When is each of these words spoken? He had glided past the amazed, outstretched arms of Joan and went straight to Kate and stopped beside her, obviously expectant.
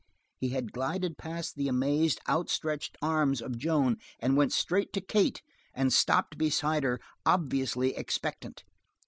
He 0.39 0.49
had 0.49 0.71
glided 0.71 1.19
past 1.19 1.55
the 1.57 1.67
amazed, 1.67 2.19
outstretched 2.27 2.97
arms 3.03 3.39
of 3.39 3.59
Joan 3.59 3.97
and 4.19 4.35
went 4.35 4.51
straight 4.51 4.91
to 4.93 4.99
Kate 5.01 5.43
and 5.75 5.93
stopped 5.93 6.39
beside 6.39 6.81
her, 6.81 6.99
obviously 7.23 7.93
expectant. 7.95 8.63